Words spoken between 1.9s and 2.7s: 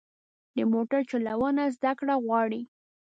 کړه غواړي.